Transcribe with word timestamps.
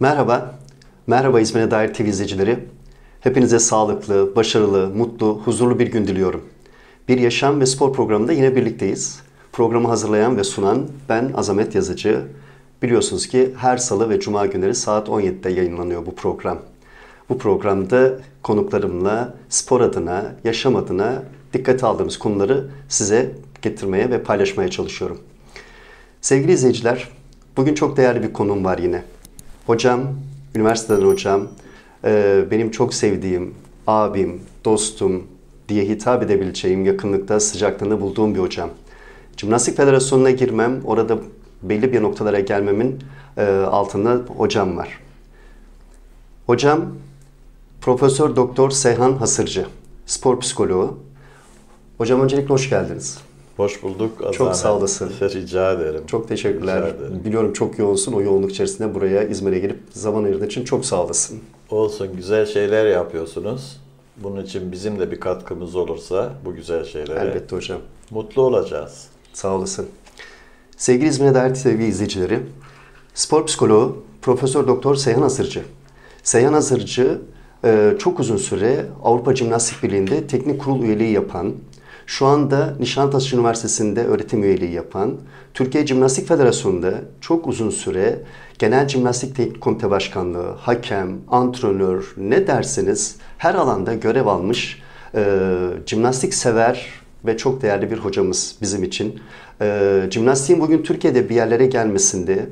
Merhaba, 0.00 0.54
merhaba 1.06 1.40
İzmir'e 1.40 1.70
dair 1.70 1.94
TV 1.94 2.02
izleyicileri. 2.02 2.58
Hepinize 3.20 3.58
sağlıklı, 3.58 4.36
başarılı, 4.36 4.86
mutlu, 4.86 5.40
huzurlu 5.44 5.78
bir 5.78 5.86
gün 5.86 6.06
diliyorum. 6.06 6.44
Bir 7.08 7.18
yaşam 7.18 7.60
ve 7.60 7.66
spor 7.66 7.92
programında 7.92 8.32
yine 8.32 8.56
birlikteyiz. 8.56 9.20
Programı 9.52 9.88
hazırlayan 9.88 10.36
ve 10.36 10.44
sunan 10.44 10.86
ben 11.08 11.32
Azamet 11.34 11.74
Yazıcı. 11.74 12.22
Biliyorsunuz 12.82 13.26
ki 13.26 13.54
her 13.56 13.76
salı 13.76 14.10
ve 14.10 14.20
cuma 14.20 14.46
günleri 14.46 14.74
saat 14.74 15.08
17'de 15.08 15.50
yayınlanıyor 15.50 16.06
bu 16.06 16.14
program. 16.14 16.58
Bu 17.28 17.38
programda 17.38 18.12
konuklarımla 18.42 19.34
spor 19.48 19.80
adına, 19.80 20.34
yaşam 20.44 20.76
adına 20.76 21.22
dikkate 21.52 21.86
aldığımız 21.86 22.18
konuları 22.18 22.70
size 22.88 23.32
getirmeye 23.62 24.10
ve 24.10 24.22
paylaşmaya 24.22 24.70
çalışıyorum. 24.70 25.18
Sevgili 26.20 26.52
izleyiciler, 26.52 27.08
bugün 27.56 27.74
çok 27.74 27.96
değerli 27.96 28.22
bir 28.22 28.32
konum 28.32 28.64
var 28.64 28.78
yine. 28.78 29.02
Hocam, 29.66 30.00
üniversiteden 30.54 31.02
hocam, 31.02 31.48
e, 32.04 32.44
benim 32.50 32.70
çok 32.70 32.94
sevdiğim 32.94 33.54
abim, 33.86 34.40
dostum 34.64 35.26
diye 35.68 35.84
hitap 35.84 36.22
edebileceğim 36.22 36.84
yakınlıkta, 36.84 37.40
sıcaklığında 37.40 38.00
bulduğum 38.00 38.34
bir 38.34 38.40
hocam. 38.40 38.70
Cimnastik 39.36 39.76
Federasyonu'na 39.76 40.30
girmem, 40.30 40.80
orada 40.84 41.18
belli 41.62 41.92
bir 41.92 42.02
noktalara 42.02 42.40
gelmemin 42.40 42.98
e, 43.36 43.46
altında 43.50 44.20
hocam 44.36 44.76
var. 44.76 45.00
Hocam 46.46 46.80
Profesör 47.80 48.36
Doktor 48.36 48.70
Seyhan 48.70 49.12
Hasırcı, 49.12 49.66
spor 50.06 50.40
psikoloğu. 50.40 50.98
Hocam 51.98 52.20
öncelikle 52.20 52.48
hoş 52.48 52.70
geldiniz. 52.70 53.18
Hoş 53.56 53.82
bulduk. 53.82 54.12
Azame. 54.20 54.32
Çok 54.32 54.56
sağ 54.56 54.76
olasın. 54.76 55.10
Rica 55.20 55.72
ederim. 55.72 56.02
Çok 56.06 56.28
teşekkürler. 56.28 56.76
Rica 56.82 56.88
ederim. 56.96 57.20
Biliyorum 57.24 57.52
çok 57.52 57.78
yoğunsun. 57.78 58.12
O 58.12 58.20
yoğunluk 58.22 58.50
içerisinde 58.50 58.94
buraya 58.94 59.22
İzmir'e 59.24 59.58
gelip 59.58 59.78
zaman 59.90 60.24
ayırdığın 60.24 60.46
için 60.46 60.64
çok 60.64 60.84
sağ 60.84 61.04
olasın. 61.04 61.38
Olsun 61.70 62.16
güzel 62.16 62.46
şeyler 62.46 62.86
yapıyorsunuz. 62.86 63.80
Bunun 64.16 64.44
için 64.44 64.72
bizim 64.72 64.98
de 64.98 65.10
bir 65.10 65.20
katkımız 65.20 65.76
olursa 65.76 66.32
bu 66.44 66.54
güzel 66.54 66.84
şeylere 66.84 67.18
Elbette 67.20 67.56
hocam. 67.56 67.78
mutlu 68.10 68.42
olacağız. 68.42 69.06
Sağ 69.32 69.54
olasın. 69.56 69.86
Sevgili 70.76 71.08
İzmir'e 71.08 71.34
dair 71.34 71.54
TV 71.54 71.68
izleyicileri, 71.68 72.38
spor 73.14 73.46
psikoloğu 73.46 73.96
Profesör 74.22 74.66
Doktor 74.68 74.94
Seyhan 74.94 75.22
Asırcı. 75.22 75.62
Seyhan 76.22 76.52
Asırcı 76.52 77.18
e, 77.64 77.94
çok 77.98 78.20
uzun 78.20 78.36
süre 78.36 78.86
Avrupa 79.02 79.34
Cimnastik 79.34 79.82
Birliği'nde 79.82 80.26
teknik 80.26 80.60
kurul 80.60 80.82
üyeliği 80.82 81.12
yapan, 81.12 81.52
şu 82.10 82.26
anda 82.26 82.74
Nişantaşı 82.80 83.36
Üniversitesi'nde 83.36 84.04
öğretim 84.04 84.44
üyeliği 84.44 84.72
yapan, 84.72 85.16
Türkiye 85.54 85.86
Cimnastik 85.86 86.28
Federasyonu'nda 86.28 86.94
çok 87.20 87.46
uzun 87.46 87.70
süre 87.70 88.18
Genel 88.58 88.88
Cimnastik 88.88 89.36
Teknik 89.36 89.60
Komite 89.60 89.90
Başkanlığı, 89.90 90.50
hakem, 90.50 91.18
antrenör 91.28 92.14
ne 92.16 92.46
derseniz 92.46 93.16
her 93.38 93.54
alanda 93.54 93.94
görev 93.94 94.26
almış 94.26 94.82
e, 95.14 95.24
cimnastik 95.86 96.34
sever 96.34 96.86
ve 97.26 97.36
çok 97.36 97.62
değerli 97.62 97.90
bir 97.90 97.98
hocamız 97.98 98.56
bizim 98.60 98.84
için. 98.84 99.20
E, 99.60 100.02
cimnastiğin 100.10 100.60
bugün 100.60 100.82
Türkiye'de 100.82 101.28
bir 101.28 101.34
yerlere 101.34 101.66
gelmesinde 101.66 102.46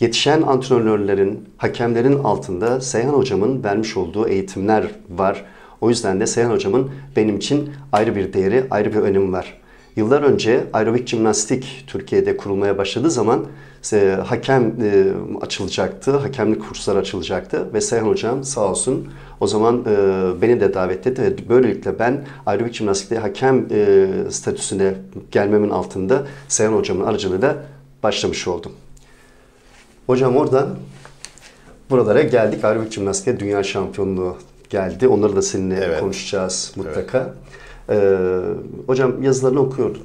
yetişen 0.00 0.42
antrenörlerin, 0.42 1.48
hakemlerin 1.56 2.18
altında 2.18 2.80
Seyhan 2.80 3.14
hocamın 3.14 3.64
vermiş 3.64 3.96
olduğu 3.96 4.28
eğitimler 4.28 4.84
var. 5.10 5.44
O 5.84 5.90
yüzden 5.90 6.20
de 6.20 6.26
Seyhan 6.26 6.50
hocamın 6.50 6.90
benim 7.16 7.36
için 7.36 7.70
ayrı 7.92 8.16
bir 8.16 8.32
değeri, 8.32 8.66
ayrı 8.70 8.92
bir 8.92 8.98
önemi 8.98 9.32
var. 9.32 9.60
Yıllar 9.96 10.22
önce 10.22 10.64
aerobik 10.72 11.08
jimnastik 11.08 11.84
Türkiye'de 11.86 12.36
kurulmaya 12.36 12.78
başladığı 12.78 13.10
zaman 13.10 13.46
e, 13.92 14.18
hakem 14.26 14.62
e, 14.62 15.04
açılacaktı, 15.40 16.16
hakemlik 16.16 16.68
kursları 16.68 16.98
açılacaktı 16.98 17.74
ve 17.74 17.80
Seyhan 17.80 18.06
hocam 18.06 18.44
sağ 18.44 18.70
olsun 18.70 19.08
o 19.40 19.46
zaman 19.46 19.84
e, 19.86 20.42
beni 20.42 20.60
de 20.60 20.74
davet 20.74 21.06
etti 21.06 21.22
ve 21.22 21.48
böylelikle 21.48 21.98
ben 21.98 22.24
aerobik 22.46 22.74
jimnastikte 22.74 23.18
hakem 23.18 23.68
statüsüne 24.30 24.94
gelmemin 25.30 25.70
altında 25.70 26.26
Seyhan 26.48 26.72
hocamın 26.72 27.04
aracılığıyla 27.04 27.56
başlamış 28.02 28.48
oldum. 28.48 28.72
Hocam 30.06 30.36
oradan 30.36 30.68
buralara 31.90 32.22
geldik. 32.22 32.64
Aerobik 32.64 32.92
jimnastikte 32.92 33.40
dünya 33.40 33.62
şampiyonluğu 33.62 34.36
geldi. 34.70 35.08
Onları 35.08 35.36
da 35.36 35.42
seninle 35.42 35.80
Evet. 35.84 36.00
konuşacağız 36.00 36.72
mutlaka. 36.76 37.34
Ee, 37.90 38.40
hocam 38.86 39.22
yazılarını 39.22 39.60
okuyordum. 39.60 40.02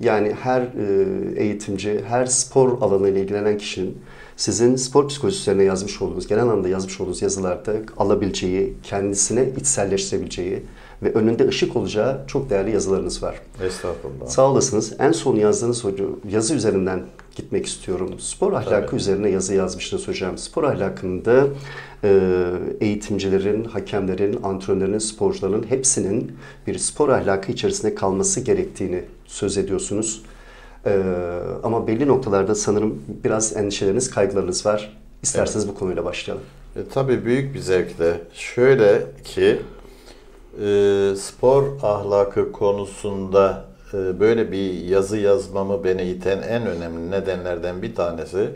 Yani 0.00 0.32
her 0.42 0.60
e, 0.60 1.42
eğitimci, 1.42 2.04
her 2.08 2.26
spor 2.26 2.82
alanıyla 2.82 3.20
ilgilenen 3.20 3.58
kişinin 3.58 3.98
sizin 4.36 4.76
spor 4.76 5.08
psikolojisi 5.08 5.42
üzerine 5.42 5.64
yazmış 5.64 6.02
olduğunuz, 6.02 6.26
genel 6.26 6.42
anlamda 6.42 6.68
yazmış 6.68 7.00
olduğunuz 7.00 7.22
yazılarda 7.22 7.72
alabileceği, 7.96 8.74
kendisine 8.82 9.48
içselleştirebileceği 9.56 10.62
ve 11.02 11.12
önünde 11.12 11.48
ışık 11.48 11.76
olacağı 11.76 12.20
çok 12.26 12.50
değerli 12.50 12.70
yazılarınız 12.70 13.22
var. 13.22 13.40
Estağfurullah. 13.62 14.26
Sağ 14.26 14.50
olasınız. 14.50 14.92
En 14.98 15.12
son 15.12 15.36
yazdığınız 15.36 15.84
yazı 16.30 16.54
üzerinden 16.54 17.02
gitmek 17.36 17.66
istiyorum. 17.66 18.10
Spor 18.18 18.52
ahlakı 18.52 18.86
Tabii. 18.86 18.96
üzerine 18.96 19.30
yazı 19.30 19.54
yazmıştınız 19.54 20.08
hocam. 20.08 20.38
Spor 20.38 20.64
ahlakında 20.64 21.46
e, 22.04 22.20
eğitimcilerin, 22.80 23.64
hakemlerin, 23.64 24.42
antrenörlerin, 24.42 24.98
sporcuların 24.98 25.66
hepsinin 25.68 26.32
bir 26.66 26.78
spor 26.78 27.08
ahlakı 27.08 27.52
içerisinde 27.52 27.94
kalması 27.94 28.40
gerektiğini 28.40 29.04
söz 29.26 29.58
ediyorsunuz. 29.58 30.22
E, 30.86 31.02
ama 31.62 31.86
belli 31.86 32.06
noktalarda 32.06 32.54
sanırım 32.54 33.02
biraz 33.24 33.56
endişeleriniz, 33.56 34.10
kaygılarınız 34.10 34.66
var. 34.66 34.96
İsterseniz 35.22 35.68
bu 35.68 35.74
konuyla 35.74 36.04
başlayalım. 36.04 36.44
E, 36.76 36.80
tabii 36.94 37.24
büyük 37.24 37.54
bir 37.54 37.58
zevkle. 37.58 38.20
Şöyle 38.32 39.02
ki 39.24 39.58
e, 40.62 41.16
spor 41.16 41.64
ahlakı 41.82 42.52
konusunda 42.52 43.64
e, 43.94 44.20
böyle 44.20 44.52
bir 44.52 44.72
yazı 44.72 45.16
yazmamı 45.16 45.84
beni 45.84 46.02
iten 46.02 46.42
en 46.42 46.66
önemli 46.66 47.10
nedenlerden 47.10 47.82
bir 47.82 47.94
tanesi 47.94 48.50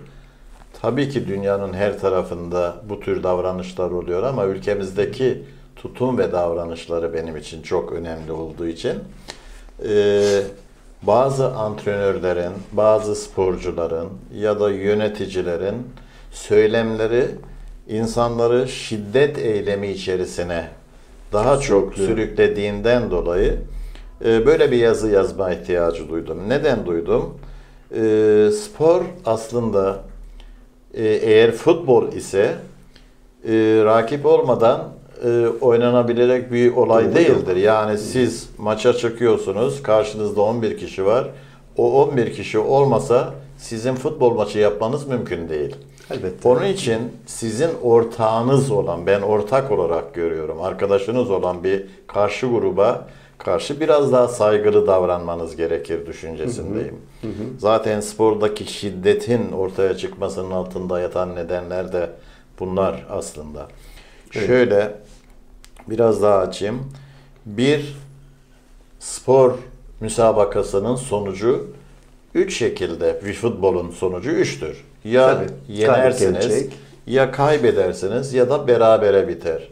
tabii 0.82 1.08
ki 1.08 1.28
dünyanın 1.28 1.72
her 1.72 2.00
tarafında 2.00 2.76
bu 2.88 3.00
tür 3.00 3.22
davranışlar 3.22 3.90
oluyor 3.90 4.22
ama 4.22 4.44
ülkemizdeki 4.44 5.42
tutum 5.76 6.18
ve 6.18 6.32
davranışları 6.32 7.14
benim 7.14 7.36
için 7.36 7.62
çok 7.62 7.92
önemli 7.92 8.32
olduğu 8.32 8.66
için 8.66 8.98
e, 9.88 10.22
bazı 11.02 11.54
antrenörlerin, 11.54 12.52
bazı 12.72 13.14
sporcuların 13.14 14.08
ya 14.36 14.60
da 14.60 14.70
yöneticilerin 14.70 15.88
söylemleri 16.32 17.26
insanları 17.88 18.68
şiddet 18.68 19.38
eylemi 19.38 19.88
içerisine 19.88 20.68
daha 21.34 21.60
çok 21.60 21.94
sürüklediğinden 21.94 23.10
dolayı 23.10 23.58
e, 24.24 24.46
böyle 24.46 24.70
bir 24.70 24.76
yazı 24.76 25.10
yazma 25.10 25.52
ihtiyacı 25.52 26.08
duydum. 26.08 26.38
Neden 26.48 26.86
duydum? 26.86 27.34
E, 27.96 28.50
spor 28.52 29.02
aslında 29.26 30.00
e, 30.94 31.04
eğer 31.04 31.52
futbol 31.52 32.12
ise 32.12 32.54
e, 33.48 33.52
rakip 33.84 34.26
olmadan 34.26 34.80
e, 35.24 35.46
oynanabilecek 35.60 36.52
bir 36.52 36.76
olay 36.76 37.04
Doğru. 37.04 37.14
değildir. 37.14 37.56
Yani 37.56 37.98
siz 37.98 38.48
maça 38.58 38.92
çıkıyorsunuz, 38.92 39.82
karşınızda 39.82 40.42
11 40.42 40.78
kişi 40.78 41.06
var. 41.06 41.28
O 41.76 42.02
11 42.02 42.34
kişi 42.34 42.58
olmasa 42.58 43.34
sizin 43.58 43.94
futbol 43.94 44.34
maçı 44.34 44.58
yapmanız 44.58 45.08
mümkün 45.08 45.48
değil. 45.48 45.76
Elbette. 46.10 46.48
Onun 46.48 46.64
için 46.64 47.00
sizin 47.26 47.70
ortağınız 47.82 48.70
olan, 48.70 49.06
ben 49.06 49.20
ortak 49.20 49.70
olarak 49.70 50.14
görüyorum, 50.14 50.62
arkadaşınız 50.62 51.30
olan 51.30 51.64
bir 51.64 51.86
karşı 52.06 52.46
gruba 52.46 53.08
karşı 53.38 53.80
biraz 53.80 54.12
daha 54.12 54.28
saygılı 54.28 54.86
davranmanız 54.86 55.56
gerekir 55.56 56.06
düşüncesindeyim. 56.06 56.96
Zaten 57.58 58.00
spordaki 58.00 58.72
şiddetin 58.72 59.52
ortaya 59.52 59.96
çıkmasının 59.96 60.50
altında 60.50 61.00
yatan 61.00 61.36
nedenler 61.36 61.92
de 61.92 62.10
bunlar 62.60 63.06
aslında. 63.10 63.68
Evet. 64.34 64.46
Şöyle 64.46 64.94
biraz 65.86 66.22
daha 66.22 66.38
açayım. 66.38 66.92
Bir 67.46 67.96
spor 68.98 69.52
müsabakasının 70.00 70.96
sonucu 70.96 71.66
üç 72.34 72.58
şekilde 72.58 73.20
bir 73.26 73.34
futbolun 73.34 73.90
sonucu 73.90 74.30
üçtür. 74.30 74.84
Ya 75.04 75.26
Tabii. 75.26 75.46
yenersiniz, 75.68 76.66
ya 77.06 77.30
kaybedersiniz 77.30 78.34
ya 78.34 78.50
da 78.50 78.68
berabere 78.68 79.28
biter. 79.28 79.68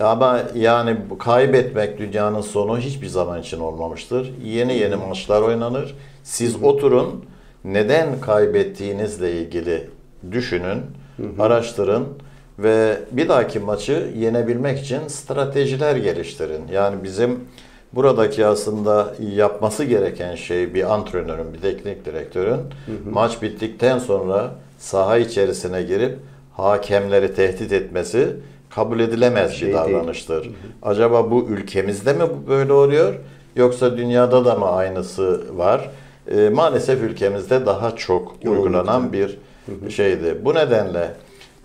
Ama 0.00 0.40
yani 0.54 0.96
kaybetmek 1.18 1.98
dünyanın 1.98 2.40
sonu 2.40 2.78
hiçbir 2.78 3.06
zaman 3.06 3.40
için 3.40 3.60
olmamıştır. 3.60 4.32
Yeni 4.44 4.74
yeni 4.78 4.96
maçlar 4.96 5.42
oynanır. 5.42 5.94
Siz 6.22 6.62
oturun 6.62 7.24
neden 7.64 8.20
kaybettiğinizle 8.20 9.32
ilgili 9.32 9.90
düşünün, 10.32 10.80
araştırın 11.38 12.08
ve 12.58 12.98
bir 13.12 13.28
dahaki 13.28 13.58
maçı 13.58 14.10
yenebilmek 14.18 14.78
için 14.78 15.08
stratejiler 15.08 15.96
geliştirin. 15.96 16.62
Yani 16.72 17.04
bizim 17.04 17.40
buradaki 17.92 18.46
aslında 18.46 19.14
yapması 19.34 19.84
gereken 19.84 20.34
şey 20.34 20.74
bir 20.74 20.94
antrenörün, 20.94 21.54
bir 21.54 21.60
teknik 21.60 22.04
direktörün 22.04 22.60
maç 23.10 23.42
bittikten 23.42 23.98
sonra 23.98 24.50
saha 24.78 25.18
içerisine 25.18 25.82
girip 25.82 26.18
hakemleri 26.56 27.34
tehdit 27.34 27.72
etmesi 27.72 28.36
kabul 28.70 29.00
edilemez 29.00 29.52
Şey 29.52 29.68
bir 29.68 29.74
değil. 29.74 29.84
davranıştır. 29.84 30.50
Acaba 30.82 31.30
bu 31.30 31.46
ülkemizde 31.48 32.12
mi 32.12 32.24
böyle 32.48 32.72
oluyor 32.72 33.14
yoksa 33.56 33.96
dünyada 33.96 34.44
da 34.44 34.54
mı 34.54 34.66
aynısı 34.70 35.58
var? 35.58 35.90
E, 36.30 36.48
maalesef 36.48 37.02
ülkemizde 37.02 37.66
daha 37.66 37.96
çok 37.96 38.34
uygulanan 38.44 39.12
bir 39.12 39.38
şeydi. 39.88 40.38
Bu 40.44 40.54
nedenle 40.54 41.10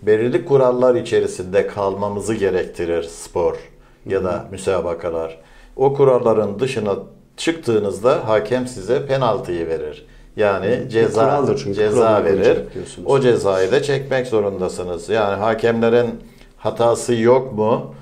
belirli 0.02 0.46
kurallar 0.46 0.96
içerisinde 0.96 1.68
kalmamızı 1.68 2.34
gerektirir 2.34 3.04
spor 3.04 3.56
ya 4.06 4.24
da 4.24 4.46
müsabakalar. 4.52 5.38
O 5.78 5.94
kuralların 5.94 6.60
dışına 6.60 6.96
çıktığınızda 7.38 8.28
hakem 8.28 8.68
size 8.68 9.06
penaltıyı 9.06 9.68
verir. 9.68 10.06
Yani 10.36 10.90
ceza 10.90 11.46
çünkü, 11.58 11.74
ceza 11.74 12.24
verir. 12.24 12.58
O 13.06 13.20
cezayı 13.20 13.72
da 13.72 13.84
çekmek 13.84 14.28
zorundasınız. 14.28 15.10
Yani 15.10 15.36
hakemlerin 15.36 16.10
hatası 16.58 17.16
yok 17.16 17.54
mu? 17.54 17.94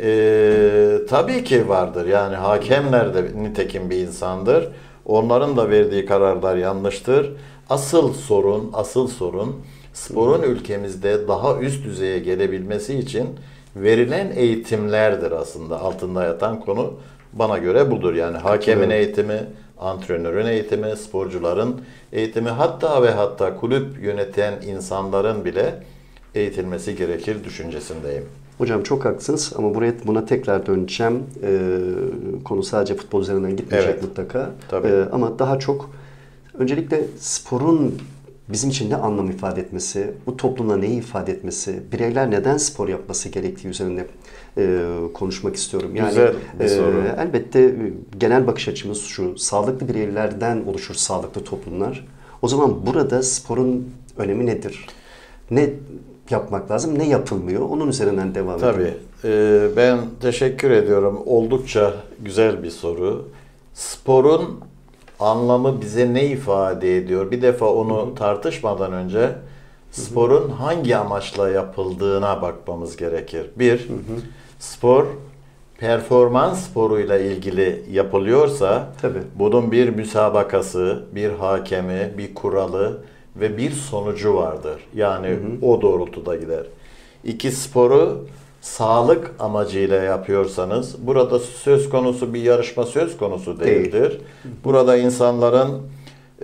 Ee, 0.00 0.98
tabii 1.08 1.44
ki 1.44 1.68
vardır. 1.68 2.06
Yani 2.06 2.36
hakemler 2.36 3.14
de 3.14 3.24
nitekim 3.42 3.90
bir 3.90 3.98
insandır. 3.98 4.68
Onların 5.06 5.56
da 5.56 5.70
verdiği 5.70 6.06
kararlar 6.06 6.56
yanlıştır. 6.56 7.32
Asıl 7.70 8.12
sorun, 8.12 8.70
asıl 8.72 9.08
sorun 9.08 9.56
sporun 9.92 10.42
ülkemizde 10.42 11.28
daha 11.28 11.58
üst 11.58 11.84
düzeye 11.84 12.18
gelebilmesi 12.18 12.98
için 12.98 13.28
verilen 13.76 14.32
eğitimlerdir 14.36 15.32
aslında. 15.32 15.80
Altında 15.80 16.24
yatan 16.24 16.60
konu 16.60 16.94
bana 17.38 17.58
göre 17.58 17.90
budur. 17.90 18.14
Yani 18.14 18.36
hakemin 18.36 18.90
eğitimi, 18.90 19.40
antrenörün 19.78 20.46
eğitimi, 20.46 20.96
sporcuların 20.96 21.80
eğitimi 22.12 22.48
hatta 22.50 23.02
ve 23.02 23.10
hatta 23.10 23.56
kulüp 23.56 24.02
yöneten 24.02 24.54
insanların 24.66 25.44
bile 25.44 25.74
eğitilmesi 26.34 26.96
gerekir 26.96 27.44
düşüncesindeyim. 27.44 28.24
Hocam 28.58 28.82
çok 28.82 29.04
haklısınız 29.04 29.52
ama 29.56 29.74
buraya 29.74 29.92
buna 30.04 30.24
tekrar 30.24 30.66
döneceğim. 30.66 31.22
Ee, 31.42 31.78
konu 32.44 32.62
sadece 32.62 32.94
futbol 32.94 33.22
üzerinden 33.22 33.56
gitmeyecek 33.56 33.90
Evet. 33.94 34.02
mutlaka. 34.02 34.50
Tabii. 34.68 34.88
Ee, 34.88 35.04
ama 35.12 35.38
daha 35.38 35.58
çok 35.58 35.90
öncelikle 36.58 37.04
sporun 37.18 37.98
bizim 38.48 38.70
için 38.70 38.90
ne 38.90 38.96
anlam 38.96 39.30
ifade 39.30 39.60
etmesi, 39.60 40.12
bu 40.26 40.36
toplumda 40.36 40.76
neyi 40.76 40.98
ifade 40.98 41.32
etmesi, 41.32 41.82
bireyler 41.92 42.30
neden 42.30 42.56
spor 42.56 42.88
yapması 42.88 43.28
gerektiği 43.28 43.68
üzerine 43.68 44.04
e, 44.58 44.78
konuşmak 45.14 45.56
istiyorum. 45.56 45.96
Yani 45.96 46.08
Güzel 46.08 46.34
bir 46.60 46.64
e, 46.64 46.68
soru. 46.68 47.02
elbette 47.18 47.60
e, 47.60 47.74
genel 48.18 48.46
bakış 48.46 48.68
açımız 48.68 49.02
şu, 49.02 49.38
sağlıklı 49.38 49.88
bireylerden 49.88 50.64
oluşur 50.66 50.94
sağlıklı 50.94 51.44
toplumlar. 51.44 52.06
O 52.42 52.48
zaman 52.48 52.86
burada 52.86 53.22
sporun 53.22 53.90
önemi 54.16 54.46
nedir? 54.46 54.86
Ne 55.50 55.70
yapmak 56.30 56.70
lazım, 56.70 56.98
ne 56.98 57.08
yapılmıyor? 57.08 57.62
Onun 57.62 57.88
üzerinden 57.88 58.34
devam 58.34 58.58
edelim. 58.58 58.72
Tabii. 58.74 58.94
Ee, 59.24 59.68
ben 59.76 59.98
teşekkür 60.20 60.70
ediyorum. 60.70 61.22
Oldukça 61.26 61.94
güzel 62.20 62.62
bir 62.62 62.70
soru. 62.70 63.28
Sporun 63.74 64.60
anlamı 65.20 65.80
bize 65.80 66.14
ne 66.14 66.26
ifade 66.26 66.96
ediyor? 66.96 67.30
Bir 67.30 67.42
defa 67.42 67.66
onu 67.66 68.14
tartışmadan 68.14 68.92
önce 68.92 69.30
sporun 69.90 70.50
hangi 70.50 70.96
amaçla 70.96 71.48
yapıldığına 71.50 72.42
bakmamız 72.42 72.96
gerekir. 72.96 73.50
Bir, 73.56 73.88
spor 74.58 75.06
performans 75.78 76.66
sporuyla 76.66 77.18
ilgili 77.18 77.84
yapılıyorsa 77.90 78.92
Tabii. 79.02 79.22
bunun 79.34 79.72
bir 79.72 79.88
müsabakası, 79.88 81.04
bir 81.14 81.30
hakemi, 81.30 82.12
bir 82.18 82.34
kuralı 82.34 82.98
ve 83.36 83.56
bir 83.56 83.70
sonucu 83.70 84.34
vardır. 84.34 84.80
Yani 84.94 85.38
o 85.62 85.82
doğrultuda 85.82 86.36
gider. 86.36 86.66
İki 87.24 87.50
sporu 87.52 88.26
sağlık 88.64 89.30
amacıyla 89.38 90.02
yapıyorsanız 90.02 91.06
burada 91.06 91.38
söz 91.38 91.88
konusu 91.88 92.34
bir 92.34 92.42
yarışma 92.42 92.86
söz 92.86 93.16
konusu 93.16 93.60
Değil. 93.60 93.92
değildir. 93.92 94.20
Burada 94.64 94.96
insanların 94.96 95.82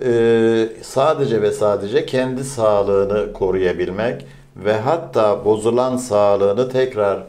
e, 0.03 0.69
sadece 0.81 1.41
ve 1.41 1.51
sadece 1.51 2.05
kendi 2.05 2.43
sağlığını 2.43 3.33
koruyabilmek 3.33 4.25
ve 4.55 4.73
hatta 4.73 5.45
bozulan 5.45 5.97
sağlığını 5.97 6.69
tekrar 6.69 7.23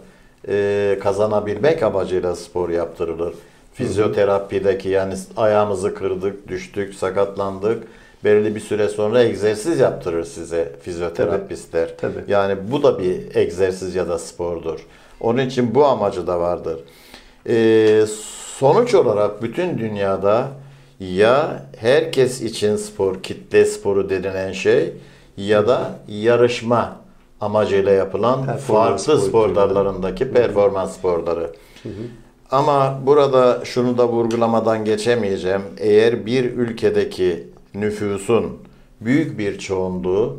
e, 0.49 0.99
kazanabilmek 1.03 1.83
amacıyla 1.83 2.37
spor 2.37 2.71
yaptırılır. 2.71 3.35
Fizyoterapideki 3.75 4.89
yani 4.89 5.15
ayağımızı 5.37 5.95
kırdık, 5.95 6.49
düştük, 6.49 6.95
sakatlandık. 6.95 7.83
Belirli 8.25 8.55
bir 8.55 8.61
süre 8.61 8.89
sonra 8.89 9.23
egzersiz 9.23 9.81
yaptırır 9.81 10.25
size 10.25 10.73
fizyoterapistler. 10.83 11.97
Tabii. 11.97 12.25
Yani 12.29 12.57
bu 12.71 12.83
da 12.83 12.99
bir 12.99 13.37
egzersiz 13.37 13.95
ya 13.95 14.09
da 14.09 14.19
spordur. 14.19 14.87
Onun 15.21 15.47
için 15.47 15.75
bu 15.75 15.85
amacı 15.85 16.27
da 16.27 16.41
vardır. 16.41 16.81
Ee, 17.49 18.05
sonuç 18.59 18.95
olarak 18.95 19.43
bütün 19.43 19.79
dünyada 19.79 20.49
ya 21.01 21.63
herkes 21.77 22.43
için 22.43 22.77
spor, 22.77 23.23
kitle 23.23 23.65
sporu 23.65 24.11
denilen 24.11 24.53
şey 24.53 24.93
ya 25.37 25.69
da 25.69 25.91
yarışma 26.09 26.97
amacıyla 27.41 27.93
yapılan 27.93 28.47
Performans 28.47 29.07
farklı 29.07 29.23
spor 29.23 29.55
dallarındaki 29.55 30.31
performans 30.31 30.97
sporları. 30.97 31.51
Ama 32.51 33.01
burada 33.07 33.61
şunu 33.65 33.99
da 33.99 34.09
vurgulamadan 34.09 34.85
geçemeyeceğim. 34.85 35.63
Eğer 35.79 36.27
bir 36.27 36.45
ülkedeki 36.45 37.52
nüfusun 37.75 38.59
büyük 39.01 39.39
bir 39.39 39.59
çoğunluğu 39.59 40.37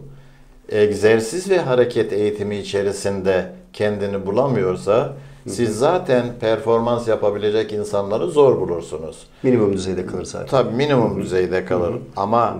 egzersiz 0.70 1.50
ve 1.50 1.60
hareket 1.60 2.14
eğitimi 2.14 2.58
içerisinde 2.58 3.52
kendini 3.74 4.26
bulamıyorsa 4.26 5.14
siz 5.48 5.78
zaten 5.80 6.26
performans 6.40 7.08
yapabilecek 7.08 7.74
insanları 7.74 8.28
zor 8.28 8.60
bulursunuz. 8.60 9.28
Minimum 9.44 9.74
düzeyde 9.74 10.06
kalır 10.06 10.26
zaten. 10.26 10.48
Tabii 10.48 10.76
minimum 10.76 11.22
düzeyde 11.22 11.66
kalır. 11.66 11.94
Ama 12.16 12.58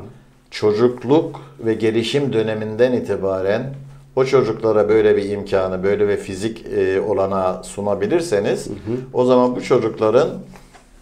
çocukluk 0.52 1.42
ve 1.60 1.74
gelişim 1.74 2.34
döneminden 2.34 2.94
itibaren 2.94 3.74
o 4.16 4.26
çocuklara 4.26 4.90
böyle 4.90 5.18
bir 5.18 5.30
imkanı, 5.30 5.84
böyle 5.84 6.08
bir 6.08 6.18
fizik 6.18 6.66
e, 6.66 7.02
olanağı 7.02 7.64
sunabilirseniz 7.64 8.68
o 9.14 9.26
zaman 9.26 9.56
bu 9.56 9.62
çocukların 9.62 10.30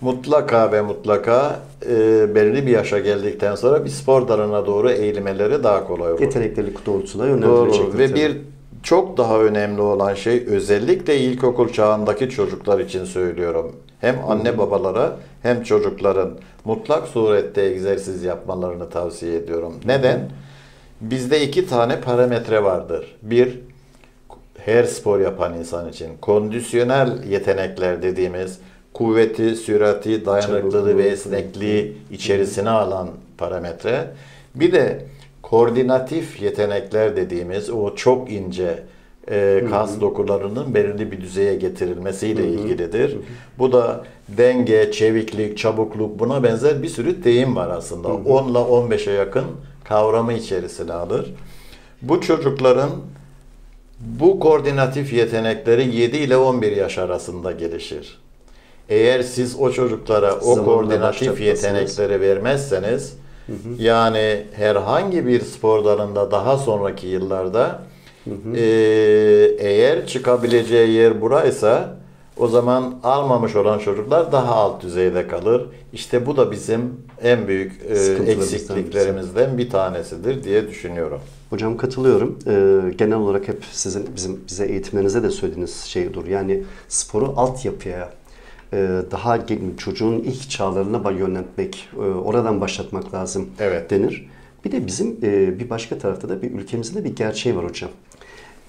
mutlaka 0.01 0.71
ve 0.71 0.81
mutlaka 0.81 1.59
e, 1.89 2.35
belirli 2.35 2.67
bir 2.67 2.71
yaşa 2.71 2.99
geldikten 2.99 3.55
sonra 3.55 3.85
bir 3.85 3.89
spor 3.89 4.27
dalına 4.27 4.65
doğru 4.65 4.91
eğilmeleri 4.91 5.63
daha 5.63 5.87
kolay 5.87 6.11
olur. 6.11 6.21
Yetenekleri 6.21 6.73
doğrultusunda 6.85 7.23
Doğru. 7.23 7.31
yönlendirecektir. 7.31 7.99
Ve 7.99 8.07
tabii. 8.07 8.19
bir 8.19 8.37
çok 8.83 9.17
daha 9.17 9.39
önemli 9.39 9.81
olan 9.81 10.13
şey 10.13 10.43
özellikle 10.47 11.17
ilkokul 11.17 11.69
çağındaki 11.69 12.29
çocuklar 12.29 12.79
için 12.79 13.05
söylüyorum. 13.05 13.75
Hem 14.01 14.19
anne 14.27 14.57
babalara 14.57 15.17
hem 15.41 15.63
çocukların 15.63 16.31
mutlak 16.65 17.07
surette 17.07 17.61
egzersiz 17.61 18.23
yapmalarını 18.23 18.89
tavsiye 18.89 19.35
ediyorum. 19.35 19.73
Neden? 19.85 20.29
Bizde 21.01 21.41
iki 21.41 21.67
tane 21.67 22.01
parametre 22.01 22.63
vardır. 22.63 23.15
Bir, 23.21 23.59
her 24.57 24.83
spor 24.83 25.19
yapan 25.19 25.57
insan 25.57 25.89
için 25.89 26.09
kondisyonel 26.21 27.23
yetenekler 27.23 28.01
dediğimiz 28.01 28.59
kuvveti, 28.93 29.55
sürati, 29.55 30.25
dayanıklılığı 30.25 30.97
ve 30.97 31.07
esnekliği 31.07 31.97
içerisine 32.11 32.69
alan 32.69 33.09
parametre. 33.37 34.07
Bir 34.55 34.71
de 34.71 35.05
koordinatif 35.41 36.41
yetenekler 36.41 37.15
dediğimiz 37.15 37.69
o 37.69 37.95
çok 37.95 38.31
ince 38.31 38.83
e, 39.31 39.63
kas 39.69 40.01
dokularının 40.01 40.73
belirli 40.73 41.11
bir 41.11 41.21
düzeye 41.21 41.55
getirilmesiyle 41.55 42.47
ilgilidir. 42.47 43.17
Bu 43.59 43.71
da 43.71 44.03
denge, 44.27 44.91
çeviklik, 44.91 45.57
çabukluk 45.57 46.19
buna 46.19 46.43
benzer 46.43 46.83
bir 46.83 46.89
sürü 46.89 47.23
deyim 47.23 47.55
var 47.55 47.69
aslında. 47.69 48.07
10 48.07 48.49
ile 48.49 48.57
15'e 48.57 49.13
yakın 49.13 49.45
kavramı 49.83 50.33
içerisine 50.33 50.93
alır. 50.93 51.33
Bu 52.01 52.21
çocukların 52.21 52.91
bu 53.99 54.39
koordinatif 54.39 55.13
yetenekleri 55.13 55.95
7 55.95 56.17
ile 56.17 56.37
11 56.37 56.77
yaş 56.77 56.97
arasında 56.97 57.51
gelişir. 57.51 58.21
Eğer 58.91 59.21
siz 59.21 59.55
o 59.59 59.71
çocuklara 59.71 60.35
o 60.35 60.55
Zamanla 60.55 60.65
koordinatif 60.65 61.41
yetenekleri 61.41 62.21
vermezseniz 62.21 63.13
yani 63.79 64.43
herhangi 64.53 65.27
bir 65.27 65.41
spor 65.41 65.85
dalında 65.85 66.31
daha 66.31 66.57
sonraki 66.57 67.07
yıllarda 67.07 67.81
eee, 68.55 69.55
eğer 69.59 70.07
çıkabileceği 70.07 70.91
yer 70.91 71.21
buraysa 71.21 71.97
o 72.37 72.47
zaman 72.47 72.95
almamış 73.03 73.55
olan 73.55 73.79
çocuklar 73.79 74.31
daha 74.31 74.55
alt 74.55 74.83
düzeyde 74.83 75.27
kalır. 75.27 75.65
İşte 75.93 76.25
bu 76.25 76.37
da 76.37 76.51
bizim 76.51 76.93
en 77.23 77.47
büyük 77.47 77.71
Sıkıntılarımızdan 77.81 78.27
eksikliklerimizden 78.27 79.57
bir 79.57 79.69
tanesidir 79.69 80.43
diye 80.43 80.67
düşünüyorum. 80.67 81.19
Hocam 81.49 81.77
katılıyorum. 81.77 82.39
Ee, 82.47 82.93
genel 82.97 83.17
olarak 83.17 83.47
hep 83.47 83.63
sizin 83.71 84.05
bizim 84.15 84.39
bize 84.47 84.65
eğitimlerinize 84.65 85.23
de 85.23 85.29
söylediğiniz 85.29 85.75
şey 85.75 86.13
dur. 86.13 86.25
Yani 86.25 86.63
sporu 86.87 87.33
altyapıya 87.37 87.99
e, 87.99 88.20
daha 89.11 89.37
gelin 89.37 89.75
çocuğun 89.77 90.19
ilk 90.19 90.49
çağlarına 90.49 91.11
yöneltmek, 91.11 91.89
e, 91.95 91.99
oradan 91.99 92.61
başlatmak 92.61 93.13
lazım 93.13 93.49
Evet. 93.59 93.89
denir. 93.89 94.29
Bir 94.65 94.71
de 94.71 94.87
bizim 94.87 95.17
e, 95.23 95.59
bir 95.59 95.69
başka 95.69 95.97
tarafta 95.97 96.29
da 96.29 96.41
bir 96.41 96.51
ülkemizde 96.51 96.99
de 96.99 97.03
bir 97.03 97.15
gerçeği 97.15 97.55
var 97.55 97.65
hocam. 97.65 97.89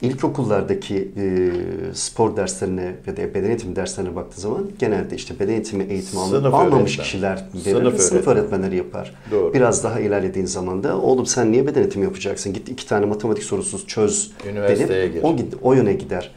İlkokullardaki 0.02 1.08
e, 1.16 1.50
spor 1.94 2.36
derslerine 2.36 2.94
ya 3.06 3.16
da 3.16 3.34
beden 3.34 3.48
eğitimi 3.48 3.76
derslerine 3.76 4.16
baktığı 4.16 4.40
zaman 4.40 4.70
genelde 4.78 5.16
işte 5.16 5.38
beden 5.40 5.52
eğitimi 5.52 5.84
eğitimi 5.84 6.22
Sınıf 6.28 6.54
almamış 6.54 6.72
öğretmen. 6.90 7.04
kişiler 7.04 7.44
Sınıf 7.52 7.66
verir, 7.66 7.98
sınıf 7.98 8.12
öğretmen. 8.28 8.36
öğretmenleri 8.36 8.76
yapar. 8.76 9.14
Doğru. 9.30 9.54
Biraz 9.54 9.84
daha 9.84 10.00
ilerlediğin 10.00 10.46
zaman 10.46 10.82
da 10.82 10.98
oğlum 10.98 11.26
sen 11.26 11.52
niye 11.52 11.66
beden 11.66 11.80
eğitimi 11.80 12.04
yapacaksın? 12.04 12.52
Git 12.52 12.68
iki 12.68 12.86
tane 12.88 13.06
matematik 13.06 13.44
sorusuz 13.44 13.86
çöz 13.86 14.32
Üniversiteye 14.50 15.02
denip 15.12 15.14
gir. 15.14 15.56
o, 15.62 15.68
o 15.68 15.72
yöne 15.74 15.92
gider. 15.92 16.30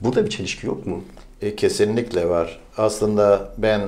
Burada 0.00 0.24
bir 0.24 0.30
çelişki 0.30 0.66
yok 0.66 0.86
mu? 0.86 1.00
E, 1.42 1.56
kesinlikle 1.56 2.28
var. 2.28 2.60
Aslında 2.76 3.50
ben 3.58 3.80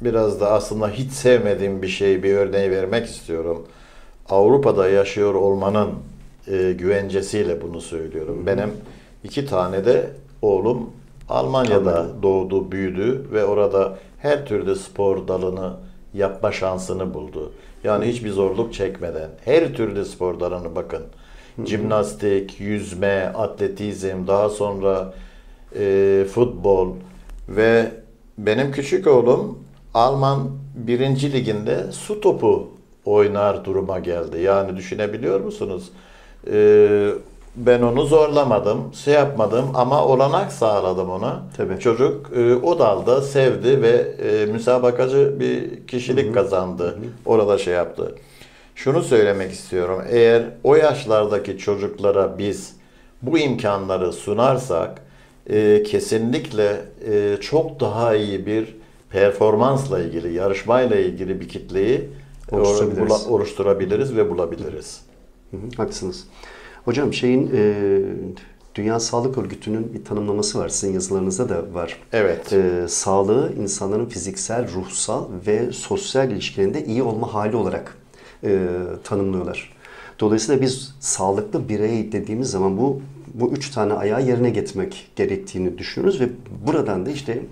biraz 0.00 0.40
da 0.40 0.52
aslında 0.52 0.88
hiç 0.88 1.12
sevmediğim 1.12 1.82
bir 1.82 1.88
şey 1.88 2.22
bir 2.22 2.34
örneği 2.34 2.70
vermek 2.70 3.06
istiyorum. 3.06 3.66
Avrupa'da 4.28 4.88
yaşıyor 4.88 5.34
olmanın 5.34 5.90
e, 6.48 6.72
güvencesiyle 6.72 7.62
bunu 7.62 7.80
söylüyorum. 7.80 8.46
Benim 8.46 8.70
iki 9.24 9.46
tane 9.46 9.84
de 9.84 10.10
oğlum 10.42 10.90
Almanya'da 11.28 11.98
Almanya. 11.98 12.22
doğdu, 12.22 12.72
büyüdü 12.72 13.26
ve 13.32 13.44
orada 13.44 13.98
her 14.18 14.46
türlü 14.46 14.76
spor 14.76 15.28
dalını 15.28 15.72
yapma 16.14 16.52
şansını 16.52 17.14
buldu. 17.14 17.52
Yani 17.84 18.06
hiçbir 18.06 18.30
zorluk 18.30 18.74
çekmeden 18.74 19.30
her 19.44 19.74
türlü 19.74 20.04
spor 20.04 20.40
dalını 20.40 20.76
bakın. 20.76 21.02
Jimnastik, 21.64 22.60
yüzme, 22.60 23.32
atletizm, 23.34 24.26
daha 24.26 24.48
sonra 24.48 25.14
e, 25.78 26.24
futbol 26.24 26.88
ve 27.48 27.90
benim 28.38 28.72
küçük 28.72 29.06
oğlum 29.06 29.58
Alman 29.94 30.50
birinci 30.74 31.32
liginde 31.32 31.92
su 31.92 32.20
topu 32.20 32.68
oynar 33.04 33.64
duruma 33.64 33.98
geldi. 33.98 34.40
Yani 34.40 34.76
düşünebiliyor 34.76 35.40
musunuz? 35.40 35.90
E, 36.52 37.10
ben 37.56 37.82
onu 37.82 38.04
zorlamadım, 38.04 38.94
şey 38.94 39.14
yapmadım 39.14 39.66
ama 39.74 40.04
olanak 40.04 40.52
sağladım 40.52 41.10
ona. 41.10 41.42
Tabii. 41.56 41.80
Çocuk 41.80 42.30
e, 42.36 42.54
o 42.54 42.78
dalda 42.78 43.22
sevdi 43.22 43.82
ve 43.82 43.90
e, 43.90 44.46
müsabakacı 44.46 45.40
bir 45.40 45.86
kişilik 45.86 46.34
kazandı. 46.34 46.98
Orada 47.26 47.58
şey 47.58 47.74
yaptı. 47.74 48.14
Şunu 48.74 49.02
söylemek 49.02 49.52
istiyorum. 49.52 50.02
Eğer 50.10 50.42
o 50.64 50.74
yaşlardaki 50.74 51.58
çocuklara 51.58 52.38
biz 52.38 52.76
bu 53.22 53.38
imkanları 53.38 54.12
sunarsak 54.12 55.05
e, 55.50 55.82
kesinlikle 55.82 56.80
e, 57.10 57.36
çok 57.40 57.80
daha 57.80 58.14
iyi 58.16 58.46
bir 58.46 58.76
performansla 59.10 60.00
ilgili, 60.02 60.32
yarışmayla 60.34 60.96
ilgili 60.96 61.40
bir 61.40 61.48
kitleyi 61.48 62.08
e, 62.52 62.56
Oluşturabiliriz. 62.56 63.26
oluşturabiliriz 63.26 64.16
ve 64.16 64.30
bulabiliriz. 64.30 65.00
Hı 65.50 65.56
hı, 65.56 65.60
haklısınız. 65.76 66.24
Hocam 66.84 67.12
şeyin 67.12 67.50
e, 67.54 67.74
Dünya 68.74 69.00
Sağlık 69.00 69.38
Örgütü'nün 69.38 69.94
bir 69.94 70.04
tanımlaması 70.04 70.58
var. 70.58 70.68
Sizin 70.68 70.92
yazılarınızda 70.94 71.48
da 71.48 71.74
var. 71.74 71.96
Evet. 72.12 72.52
E, 72.52 72.88
sağlığı 72.88 73.52
insanların 73.60 74.06
fiziksel, 74.06 74.68
ruhsal 74.74 75.24
ve 75.46 75.72
sosyal 75.72 76.30
ilişkilerinde 76.30 76.84
iyi 76.84 77.02
olma 77.02 77.34
hali 77.34 77.56
olarak 77.56 77.96
e, 78.44 78.58
tanımlıyorlar. 79.04 79.76
Dolayısıyla 80.20 80.60
biz 80.62 80.94
sağlıklı 81.00 81.68
birey 81.68 82.12
dediğimiz 82.12 82.50
zaman 82.50 82.78
bu 82.78 83.00
bu 83.40 83.52
üç 83.52 83.70
tane 83.70 83.92
ayağı 83.92 84.26
yerine 84.26 84.50
getirmek 84.50 85.10
gerektiğini 85.16 85.78
düşünüyoruz 85.78 86.20
ve 86.20 86.28
buradan 86.66 87.06
da 87.06 87.10
işte 87.10 87.42